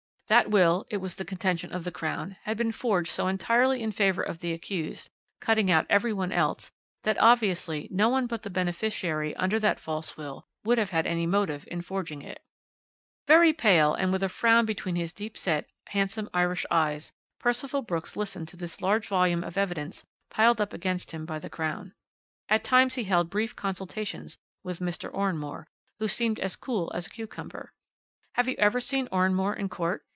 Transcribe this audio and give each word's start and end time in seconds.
That 0.31 0.49
will, 0.49 0.85
it 0.89 1.01
was 1.01 1.17
the 1.17 1.25
contention 1.25 1.73
of 1.73 1.83
the 1.83 1.91
Crown, 1.91 2.37
had 2.43 2.55
been 2.55 2.71
forged 2.71 3.11
so 3.11 3.27
entirely 3.27 3.83
in 3.83 3.91
favour 3.91 4.21
of 4.23 4.39
the 4.39 4.53
accused, 4.53 5.09
cutting 5.41 5.69
out 5.69 5.85
every 5.89 6.13
one 6.13 6.31
else, 6.31 6.71
that 7.03 7.19
obviously 7.19 7.89
no 7.91 8.07
one 8.07 8.27
but 8.27 8.43
the 8.43 8.49
beneficiary 8.49 9.35
under 9.35 9.59
that 9.59 9.77
false 9.77 10.15
will 10.15 10.45
would 10.63 10.77
have 10.77 10.91
had 10.91 11.05
any 11.05 11.27
motive 11.27 11.67
in 11.69 11.81
forging 11.81 12.21
it. 12.21 12.41
"Very 13.27 13.51
pale, 13.51 13.93
and 13.93 14.13
with 14.13 14.23
a 14.23 14.29
frown 14.29 14.65
between 14.65 14.95
his 14.95 15.11
deep 15.11 15.37
set, 15.37 15.67
handsome 15.87 16.29
Irish 16.33 16.65
eyes, 16.71 17.11
Percival 17.37 17.81
Brooks 17.81 18.15
listened 18.15 18.47
to 18.47 18.55
this 18.55 18.81
large 18.81 19.09
volume 19.09 19.43
of 19.43 19.57
evidence 19.57 20.05
piled 20.29 20.61
up 20.61 20.71
against 20.71 21.11
him 21.11 21.25
by 21.25 21.39
the 21.39 21.49
Crown. 21.49 21.93
"At 22.47 22.63
times 22.63 22.95
he 22.95 23.03
held 23.03 23.29
brief 23.29 23.53
consultations 23.53 24.37
with 24.63 24.79
Mr. 24.79 25.13
Oranmore, 25.13 25.65
who 25.99 26.07
seemed 26.07 26.39
as 26.39 26.55
cool 26.55 26.89
as 26.95 27.05
a 27.05 27.09
cucumber. 27.09 27.73
Have 28.35 28.47
you 28.47 28.55
ever 28.59 28.79
seen 28.79 29.09
Oranmore 29.11 29.57
in 29.57 29.67
court? 29.67 30.05